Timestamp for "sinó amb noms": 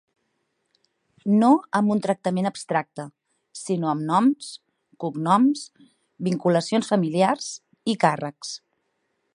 3.59-4.49